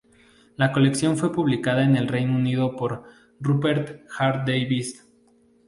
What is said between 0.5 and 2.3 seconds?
La colección fue publicada en el